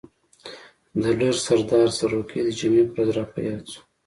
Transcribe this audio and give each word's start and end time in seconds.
د 1.01 1.03
ډر 1.19 1.35
سردار 1.45 1.87
سروکی 1.97 2.39
د 2.43 2.47
جمعې 2.59 2.83
په 2.91 2.99
ورځ 3.03 3.09
را 3.17 3.23
په 3.33 3.39
ياد 3.47 3.63
شو. 3.71 3.81